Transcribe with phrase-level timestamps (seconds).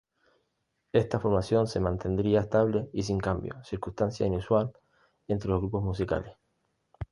[0.93, 4.73] Esta formación se mantendría estable y sin cambios, circunstancia inusual
[5.27, 6.35] entre los grupos musicales.